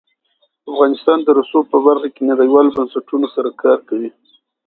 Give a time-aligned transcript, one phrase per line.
[0.71, 4.09] افغانستان د رسوب په برخه کې نړیوالو بنسټونو سره کار کوي.